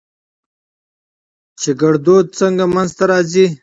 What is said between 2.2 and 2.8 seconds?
څنګه